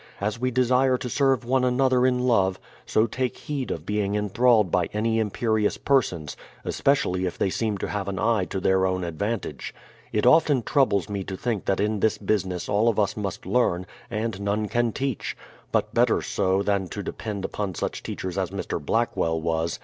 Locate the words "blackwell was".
18.83-19.77